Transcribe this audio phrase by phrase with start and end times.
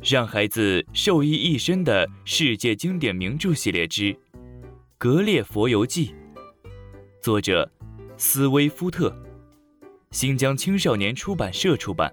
[0.00, 4.14] 让孩子受益一生的世界经典名著系列之
[4.96, 6.10] 《格列佛游记》，
[7.20, 7.68] 作者
[8.16, 9.12] 斯威夫特，
[10.12, 12.12] 新疆青少年出版社出版。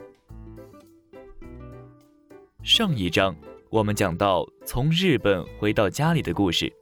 [2.64, 3.36] 上一章
[3.70, 6.74] 我们讲到从日本回到家里的故事，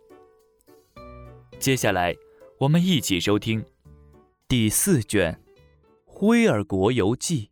[1.59, 2.15] 接下来
[2.59, 3.63] 我们一起收听
[4.47, 5.33] 第四卷
[6.05, 7.47] 《辉尔国游记》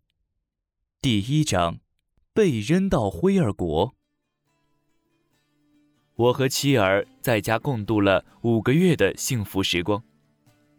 [1.01, 1.79] 第一章。
[2.33, 3.93] 被扔到灰尔国，
[6.15, 10.01] 我和妻儿在家共度了五个月的幸福时光。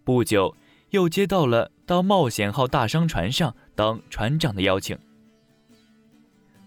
[0.02, 0.56] 不久，
[0.91, 4.98] 又接到了到冒险号大商船上当船长的邀请。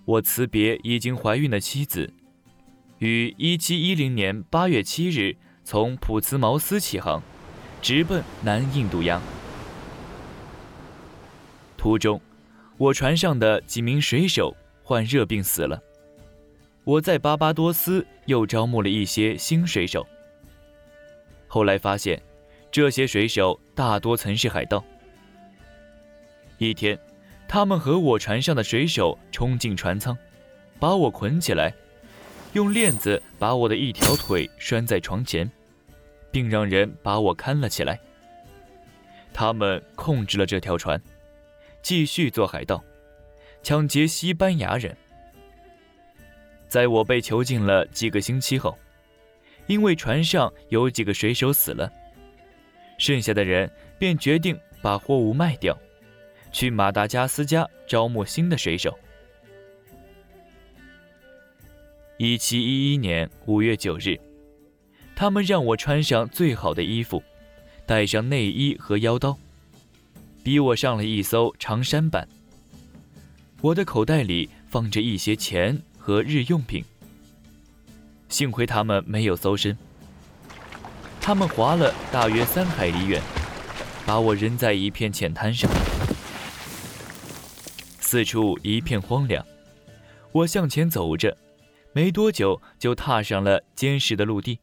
[0.05, 2.13] 我辞别已经怀孕的妻子，
[2.99, 7.24] 于一七一零年八月七日从普茨茅斯起航，
[7.82, 9.20] 直奔南印度洋。
[11.76, 12.22] 途中，
[12.77, 14.55] 我船上的几名水手。
[14.86, 15.82] 患热病死了。
[16.84, 20.05] 我在巴巴多斯又招募了一些新水手。
[21.48, 22.22] 后来发现，
[22.72, 24.84] 这些水手大多曾是海盗。
[26.60, 26.98] 一天，
[27.48, 30.16] 他们和我船上的水手冲进船舱，
[30.80, 31.74] 把我捆起来，
[32.54, 35.49] 用链子把我的一条腿拴在床前，
[36.30, 37.99] 并让人把我看了起来。
[39.34, 41.02] 他们控制了这条船，
[41.82, 42.84] 继续做海盗。
[43.66, 44.96] 抢劫西班牙人。
[46.68, 48.77] 在我被囚禁了几个星期后，
[49.66, 51.91] 因为船上有几个水手死了，
[52.99, 55.76] 剩下的人便决定把货物卖掉，
[56.52, 58.96] 去马达加斯加招募新的水手。
[62.18, 64.16] 一七一一年五月九日，
[65.16, 67.24] 他们让我穿上最好的衣服，
[67.88, 69.36] 带上内衣和腰刀，
[70.44, 72.30] 逼我上了一艘长山板。
[73.66, 76.85] 我的口袋里放着一些钱和日用品。
[78.30, 79.75] 幸亏他们没有搜身。
[81.20, 83.20] 他们划了大约三海里远，
[84.06, 85.68] 把我扔在一片浅滩上。
[88.00, 89.44] 四处一片荒凉。
[90.32, 91.36] 我向前走着，
[91.92, 94.59] 没多久就踏上了坚实的陆地。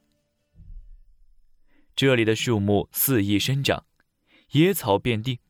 [1.97, 3.85] 这里的树木肆意生长，
[4.53, 5.41] 野草遍地，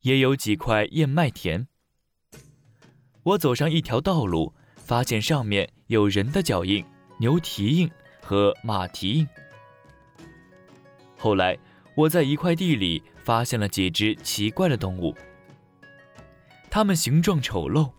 [0.00, 1.68] 也有几块燕麦田。
[3.24, 6.84] 我走上一条道路，发现上面有人的脚印、
[7.16, 7.90] 牛蹄印
[8.20, 9.26] 和马蹄印。
[11.16, 11.56] 后来，
[11.96, 15.16] 我在一块地里发现了几只奇怪的动物，
[16.68, 17.90] 它们形状丑陋，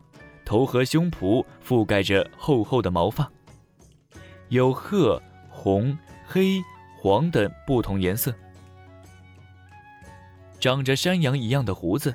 [0.46, 3.28] 头和胸脯覆盖着厚厚的毛发，
[4.50, 5.19] 有褐、
[5.50, 6.62] 红、黑、
[7.00, 8.31] 黄等不同颜色，
[10.59, 12.14] 长着山羊一样的胡子，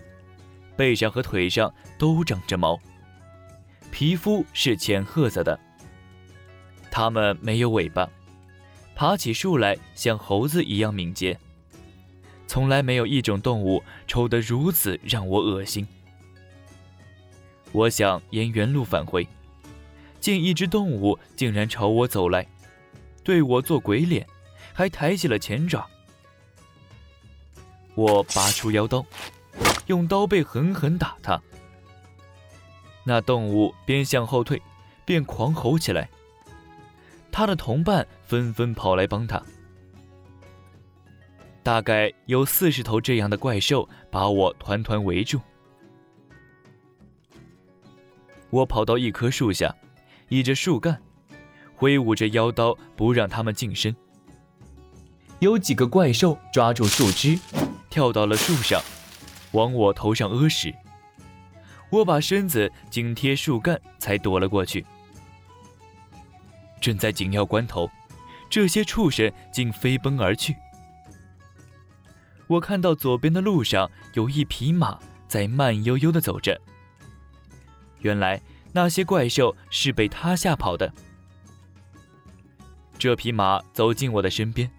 [0.77, 2.79] 背上和腿上都长着毛。
[3.91, 5.59] 皮肤是浅褐色的，
[6.91, 8.09] 它们没有尾巴，
[8.95, 11.39] 爬起树来像猴子一样敏捷。
[12.47, 15.87] 从来没有一种动物丑得如此让我恶心。
[17.73, 19.27] 我想沿原路返回，
[20.21, 22.47] 见一只动物竟然朝我走来，
[23.23, 24.27] 对我做鬼脸，
[24.73, 25.87] 还抬起了前爪。
[27.95, 29.05] 我拔出腰刀，
[29.87, 31.41] 用刀背狠狠打它。
[33.05, 34.61] 那动物边向后退，
[35.05, 36.09] 边狂吼起来。
[37.33, 39.43] 他的同伴纷纷跑来帮他。
[41.63, 45.41] 大概有四十头这样的怪兽把我团团围住。
[48.49, 49.75] 我跑到一棵树下，
[50.29, 51.01] 倚着树干，
[51.75, 53.95] 挥舞着腰刀，不让他们近身。
[55.39, 57.39] 有几个怪兽抓住树枝，
[57.89, 58.83] 跳到了树上，
[59.53, 60.75] 往我头上屙屎。
[61.91, 64.87] 我把身子紧贴树干，才躲了过去。
[66.81, 67.91] 正在紧要关头，
[68.49, 70.57] 这些畜生竟飞奔而去。
[72.47, 74.99] 我看到左边的路上有一匹马
[75.29, 76.61] 在慢悠悠地走着。
[78.01, 78.41] 原来
[78.73, 80.93] 那些怪兽是被他吓跑的。
[82.99, 84.71] 这匹马走进我的身边，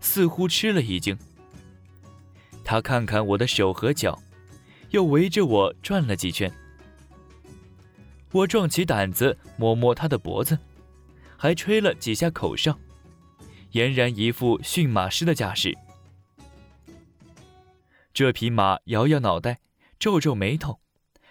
[0.00, 1.16] 似乎吃了一惊。
[2.64, 4.18] 他看看我的手和脚。
[4.94, 6.48] 又围着我转了几圈，
[8.30, 10.56] 我壮起胆子摸摸他的脖子，
[11.36, 12.78] 还吹了几下口哨，
[13.72, 15.76] 俨然一副驯马师的架势。
[18.12, 19.58] 这匹马摇摇脑袋，
[19.98, 20.78] 皱皱眉头，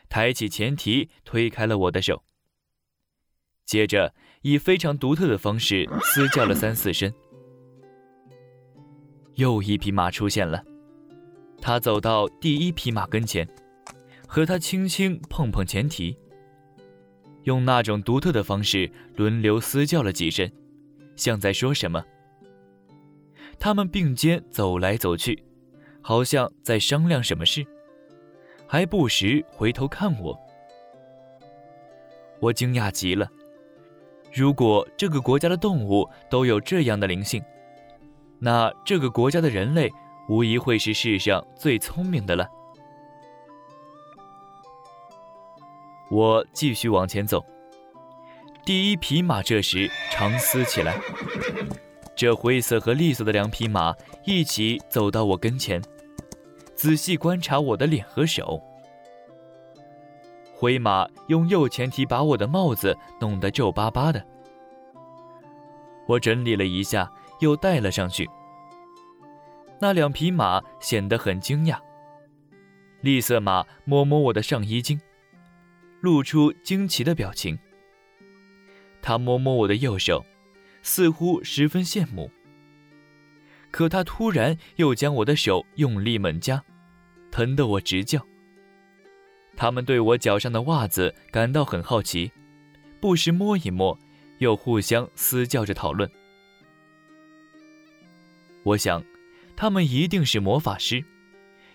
[0.10, 2.26] 抬起前蹄推开了我的手，
[3.66, 7.14] 接着以非常独特的方式嘶叫了三四声。
[9.36, 10.66] 又一匹马出现了。
[11.66, 13.48] 他走到第一匹马跟前，
[14.28, 16.14] 和它轻轻碰碰前蹄。
[17.44, 20.52] 用那种独特的方式轮流嘶叫了几声，
[21.16, 22.04] 像在说什么。
[23.58, 25.42] 他们并肩走来走去，
[26.02, 27.66] 好像在商量什么事，
[28.68, 30.38] 还不时回头看我。
[32.42, 33.26] 我惊讶极了。
[34.34, 37.42] 如果这个国家的动物都有这样的灵性，
[38.38, 39.90] 那这个国家的人类
[40.28, 42.48] 无疑会是世上最聪明的了。
[46.10, 47.44] 我继续往前走。
[48.66, 50.98] 第一匹马这时长嘶起来。
[52.16, 53.94] 这灰色和绿色的两匹马
[54.24, 55.82] 一起走到我跟前，
[56.76, 58.62] 仔细观察我的脸和手。
[60.54, 64.24] 灰马用右前蹄把我的帽子弄得皱巴巴的。
[66.08, 68.30] 我整理了一下，又戴了上去。
[69.84, 71.78] 那两匹马显得很惊讶。
[73.02, 74.98] 栗色马摸摸我的上衣襟，
[76.00, 77.60] 露出惊奇的表情。
[79.02, 80.26] 他摸摸我的右手，
[80.84, 82.32] 似乎十分羡慕。
[83.72, 86.64] 可他突然又将我的手用力猛夹，
[87.30, 88.26] 疼得我直叫。
[89.58, 92.32] 他们对我脚上的袜子感到很好奇，
[93.02, 94.00] 不时摸一摸，
[94.38, 96.10] 又互相嘶叫着讨论。
[98.64, 99.04] 我想，
[99.56, 101.04] 他们一定是魔法师，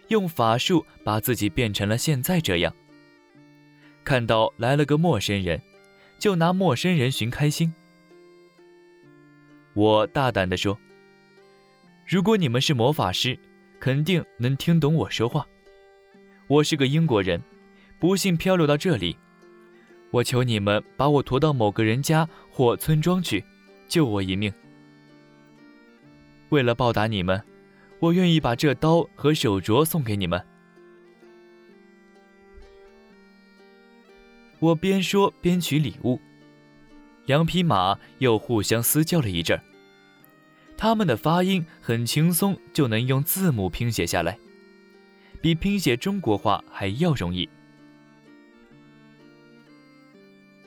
[0.08, 2.74] 用法术把自己变成了现在这样。
[4.04, 5.60] 看到来了个陌生人，
[6.18, 7.72] 就拿陌生人寻开心。
[9.74, 10.78] 我大胆地说
[12.06, 13.38] ：“如果你们是魔法师，
[13.78, 15.46] 肯定能听懂我说话。
[16.46, 17.42] 我是个英国人。”
[18.00, 19.18] 不幸漂流到这里，
[20.12, 23.44] 我求你们把我驮到某个人家或村庄去，
[23.88, 24.52] 救我一命。
[26.50, 27.42] 为了报答你们，
[28.00, 30.44] 我愿意把这刀和手镯送给你们。
[34.60, 36.20] 我边说边取礼物，
[37.26, 39.62] 两匹马又互相嘶叫了一阵儿。
[40.76, 44.38] 他们的发音很轻松，就能用字母拼写下来，
[45.40, 47.48] 比拼写中国话还要容易。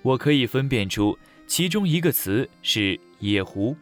[0.01, 1.17] 我可以分辨出
[1.47, 3.75] 其中一个词是“野狐”。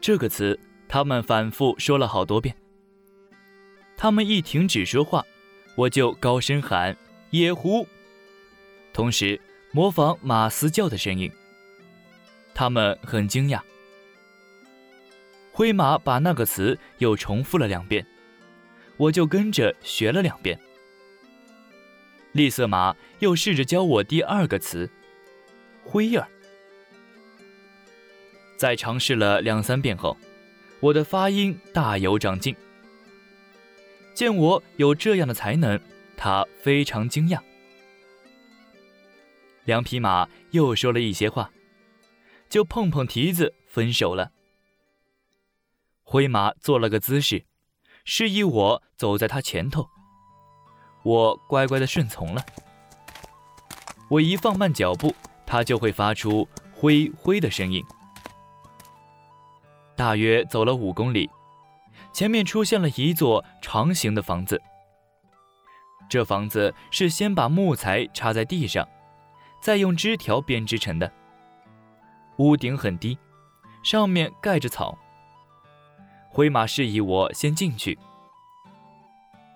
[0.00, 0.58] 这个词
[0.88, 2.56] 他们反复说了好多遍。
[3.96, 5.24] 他们一停止说话，
[5.76, 6.96] 我就高声喊
[7.30, 7.86] “野狐”，
[8.94, 9.38] 同时
[9.72, 11.30] 模仿马嘶叫的声音。
[12.54, 13.60] 他们很惊讶。
[15.52, 18.06] 灰马把那个词又重复了两遍，
[18.96, 20.58] 我就跟着学了两遍。
[22.32, 24.88] 栗色马又试着教我第二个词
[25.84, 26.26] “灰儿”。
[28.60, 30.14] 在尝试了两三遍后，
[30.80, 32.54] 我的发音大有长进。
[34.12, 35.80] 见我有这样的才能，
[36.14, 37.40] 他非常惊讶。
[39.64, 41.50] 两匹马又说了一些话，
[42.50, 44.30] 就碰碰蹄子分手了。
[46.02, 47.46] 灰马做了个姿势，
[48.04, 49.88] 示意我走在他前头。
[51.02, 52.44] 我乖乖的顺从了。
[54.10, 55.14] 我一放慢脚步，
[55.46, 56.46] 它就会发出
[56.76, 57.82] “灰灰”的声音。
[60.00, 61.28] 大约走了五公里，
[62.10, 64.58] 前面出现了一座长形的房子。
[66.08, 68.88] 这房子是先把木材插在地上，
[69.60, 71.12] 再用枝条编织成的。
[72.38, 73.18] 屋顶很低，
[73.82, 74.96] 上面盖着草。
[76.30, 77.98] 灰马示意我先进去。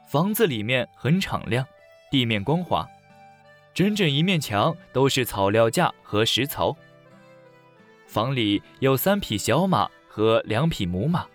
[0.06, 1.66] 房子里面很敞亮，
[2.10, 2.86] 地面光滑，
[3.72, 6.76] 整整一面墙都是草料架和石槽。
[8.06, 11.26] 房里有三匹小马和两匹母马，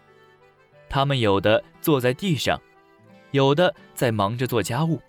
[0.88, 2.58] 它们有的坐在地上，
[3.32, 5.02] 有的在忙着做家务。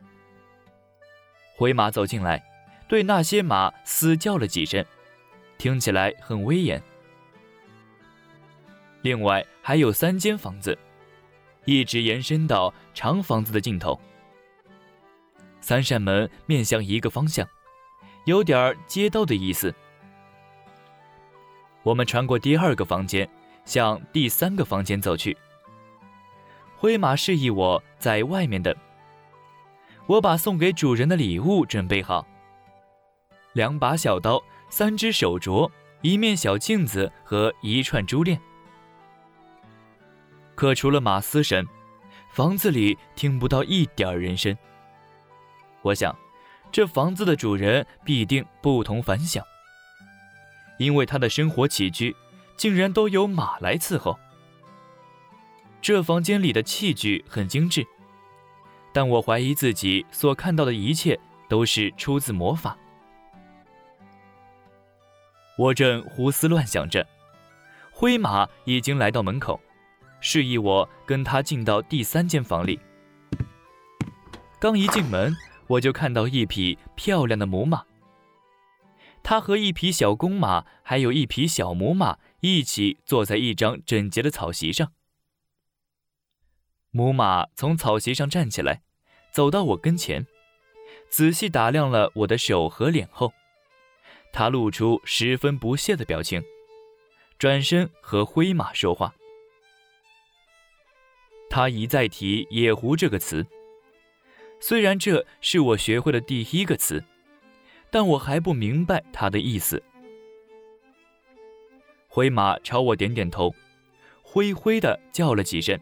[1.57, 2.45] 灰马走进来，
[2.89, 4.85] 对那些马嘶叫了几声，
[5.57, 6.83] 听起来很威严。
[9.03, 10.77] 另外还有三间房子。
[11.65, 14.01] 一直延伸到长房子的尽头。
[15.61, 17.47] 三扇门面向一个方向，
[18.25, 19.73] 有点街道的意思。
[21.85, 23.31] 我们穿过第二个房间，
[23.71, 25.37] 向第三个房间走去。
[26.77, 28.75] 灰马示意我在外面等。
[30.09, 32.27] 我把送给主人的礼物准备好：
[33.53, 35.71] 两把小刀、三只手镯、
[36.03, 38.41] 一面小镜子和一串珠链。
[40.57, 41.65] 可除了马嘶声，
[42.33, 44.57] 房子里听不到一点人声。
[45.83, 46.13] 我想，
[46.73, 49.45] 这房子的主人必定不同凡响，
[50.77, 52.17] 因为他的生活起居
[52.61, 54.19] 竟然都由马来伺候。
[55.81, 57.87] 这房间里的器具很精致，
[58.93, 62.77] 但我怀疑自己所看到的一切都是出自魔法。
[65.57, 67.07] 我正胡思乱想着，
[67.91, 69.59] 灰马已经来到门口，
[70.21, 72.79] 示意我跟他进到第三间房里。
[74.59, 75.35] 刚一进门，
[75.67, 77.85] 我就看到一匹漂亮的母马。
[79.23, 84.93] 它和一匹小公马，还有一匹小母马一起坐在一张整洁的草席上。
[86.91, 88.83] 母马从草席上站起来，
[89.33, 90.27] 走到我跟前，
[91.09, 93.33] 仔细打量了我的手和脸后，
[94.33, 96.43] 它露出十分不屑的表情，
[97.39, 99.15] 转身和灰马说话。
[101.49, 103.45] 他一再提“野狐”这个词。
[104.61, 107.03] 虽然这是我学会的第一个词，
[107.91, 109.83] 但我还不明白它的意思。
[112.13, 113.55] 灰马朝我点点头，
[114.21, 115.79] 灰灰的叫了几声。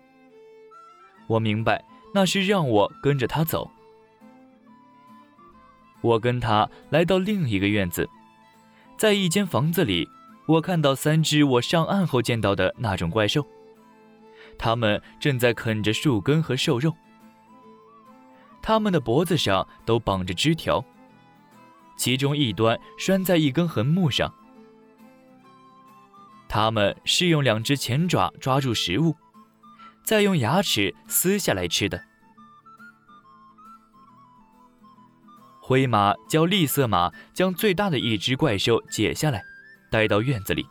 [1.27, 1.83] 我明白
[2.13, 3.71] 那是让我跟着他走。
[6.03, 8.07] 我跟他来到另一个院子，
[8.99, 10.07] 在一间房子里，
[10.47, 13.47] 我看到三只我上岸后见到的那种怪兽，
[14.59, 16.95] 它们正在啃着树根和瘦肉。
[18.61, 20.85] 它们的脖子上都绑着枝条，
[21.97, 24.31] 其中一端拴在一根横木上。
[26.49, 29.17] 它们是用两只前爪抓住食物，
[30.03, 32.03] 再用牙齿撕下来吃的。
[35.61, 39.45] 灰马教栗色马将最大的一只怪兽解下来，
[39.91, 40.67] 带到院子里。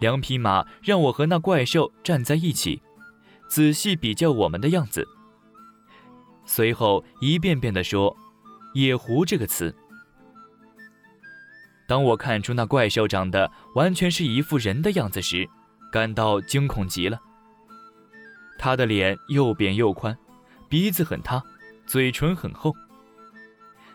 [0.00, 2.82] 两匹马让我和那怪兽站在一起，
[3.48, 5.06] 仔细比较我们的样子。
[6.44, 8.16] 随后一遍遍地说
[8.74, 9.72] “野狐”这个词。
[11.90, 15.50] 当我看出那怪兽长得完全是一副人的样子时，
[15.90, 17.18] 感到惊恐极了。
[18.60, 20.16] 他的脸又扁又宽，
[20.68, 21.42] 鼻子很塌，
[21.86, 22.72] 嘴唇很厚，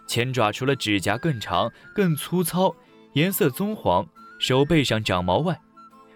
[0.08, 2.76] 前爪除了指甲更长、更粗糙、
[3.14, 4.06] 颜色棕黄，
[4.40, 5.58] 手背上长毛外，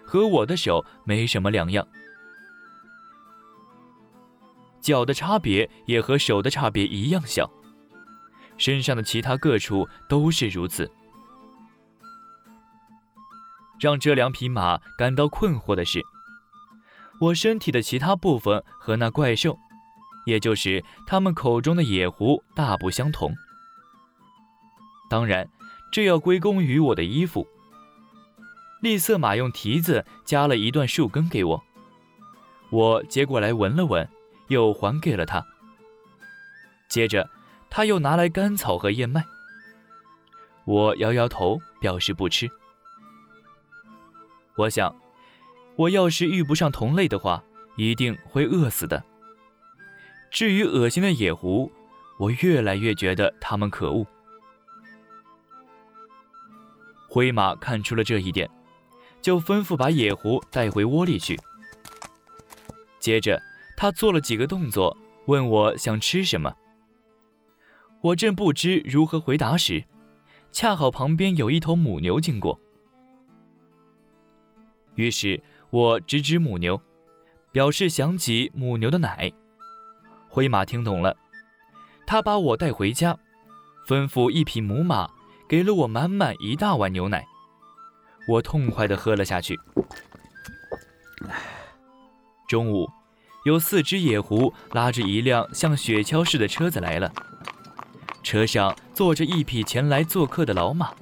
[0.04, 1.88] 和我的手没什么两样。
[4.82, 7.50] 脚的差别也和手的差别一样小，
[8.58, 10.92] 身上的其他各处都是如此。
[13.80, 16.04] 让这两匹马感到困惑的是，
[17.20, 19.58] 我身体的其他部分和那怪兽，
[20.26, 23.34] 也就是他们口中的野狐，大不相同。
[25.10, 25.50] 当然，
[25.92, 27.48] 这要归功于我的衣服。
[28.82, 31.64] 栗色马用蹄子夹了一段树根给我，
[32.70, 34.08] 我接过来闻了闻。
[34.50, 35.46] 又还给了他。
[36.90, 37.30] 接着，
[37.70, 39.24] 他又拿来干草和燕麦。
[40.66, 42.50] 我摇摇头，表示不吃。
[44.60, 44.94] 我想，
[45.78, 47.42] 我要是遇不上同类的话，
[47.78, 49.02] 一定会饿死的。
[50.30, 51.72] 至于恶心的野狐，
[52.20, 54.06] 我越来越觉得他们可恶。
[57.08, 58.50] 灰马看出了这一点，
[59.22, 61.40] 就吩咐把野狐带回窝里去。
[63.00, 63.42] 接着。
[63.82, 64.98] 他做了几个动作，
[65.28, 66.54] 问我想吃什么。
[68.02, 69.86] 我正不知如何回答时，
[70.52, 72.60] 恰好旁边有一头母牛经过。
[75.00, 76.82] 于是我指指母牛，
[77.54, 79.32] 表示想起母牛的奶。
[80.28, 81.16] 灰马听懂了，
[82.06, 83.18] 他把我带回家，
[83.88, 85.10] 吩咐一匹母马
[85.48, 87.26] 给了我满满一大碗牛奶，
[88.28, 89.58] 我痛快地喝了下去。
[92.50, 92.90] 中午。
[93.46, 97.10] 有四只野狐拉着一辆像雪橇似的车子来了，
[98.22, 100.94] 车上坐着一匹前来做客的老马。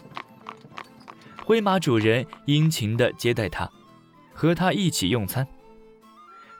[1.43, 3.67] 灰马主人殷勤地接待他，
[4.37, 5.47] 和他一起用餐。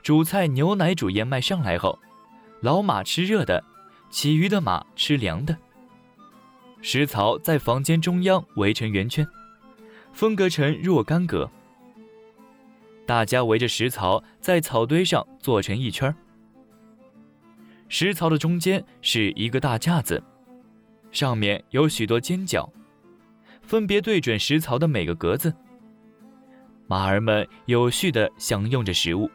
[0.02, 1.96] 主菜牛奶煮燕麦上来后，
[2.60, 3.62] 老马吃热的，
[4.10, 5.56] 其余的马吃凉的。
[6.82, 9.24] 食槽在房间中央围成圆圈，
[10.12, 11.48] 分隔成若干格。
[13.06, 16.12] 大家围着食槽，在草堆上坐成一圈
[17.88, 20.20] 食槽的中间是一个大架子，
[21.12, 22.68] 上面有许多尖角，
[23.62, 25.54] 分别对准食槽的每个格子。
[26.88, 29.30] 马儿们有序地享用着食物。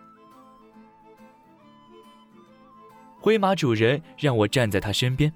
[3.19, 5.31] 灰马主人让我站在他身边。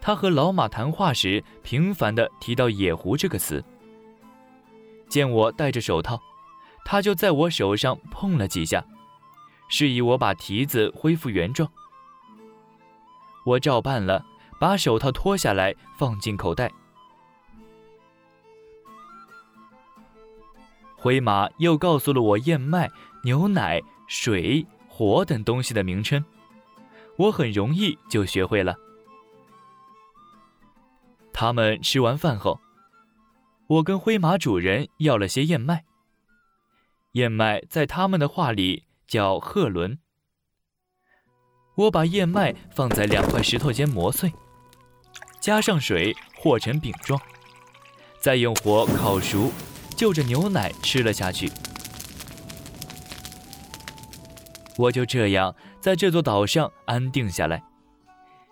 [0.00, 3.64] 他和老马谈话时，频繁地提到“野狐”这个词。
[5.08, 6.20] 见我戴着手套。
[6.84, 8.84] 他就在我手上碰了几下，
[9.68, 11.68] 示意我把蹄子恢复原状。
[13.44, 14.24] 我照办了，
[14.60, 16.70] 把手套脱下来放进口袋。
[21.06, 22.90] 灰马又告诉了我燕麦、
[23.22, 26.24] 牛奶、水、火等东西的名称，
[27.16, 28.74] 我很容易就学会了。
[31.32, 32.58] 他们吃完饭后，
[33.68, 35.84] 我跟灰马主人要了些燕麦。
[37.12, 40.00] 燕麦在他们的话里叫鹤伦。
[41.76, 44.32] 我把燕麦放在两块石头间磨碎，
[45.38, 47.20] 加上水和成饼状，
[48.18, 49.52] 再用火烤熟，
[49.96, 51.50] 就着牛奶吃了下去。
[54.76, 57.62] 我就这样在这座岛上安定下来，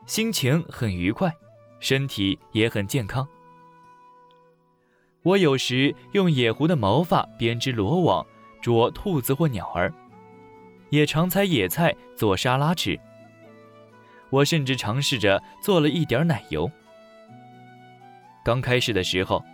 [0.06, 1.32] 心情很愉快，
[1.80, 3.28] 身体也很健康。
[5.22, 8.26] 我有时用野狐的毛发编织罗网。
[8.62, 9.92] 捉兔子或鸟儿，
[10.88, 12.98] 也常采野菜做沙拉吃。
[14.30, 16.70] 我甚至尝试着做了一点奶油。
[18.42, 19.44] 刚开始的时候，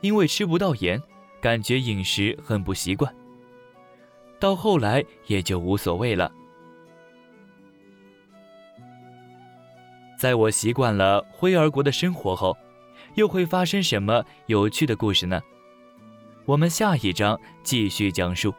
[0.00, 1.02] 因为吃不到盐，
[1.42, 3.14] 感觉饮食很不习惯。
[4.38, 6.32] 到后来也就无所谓了。
[10.16, 12.56] 在我习惯了灰儿国的生活后，
[13.16, 15.42] 又会发生什么有趣的故事呢？
[16.44, 18.54] 我们下一章继续讲述。